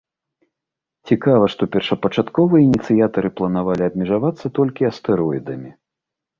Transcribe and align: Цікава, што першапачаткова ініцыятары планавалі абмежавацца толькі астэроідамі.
Цікава, 1.11 1.49
што 1.55 1.63
першапачаткова 1.75 2.63
ініцыятары 2.67 3.29
планавалі 3.37 3.83
абмежавацца 3.91 4.55
толькі 4.59 4.91
астэроідамі. 4.93 5.71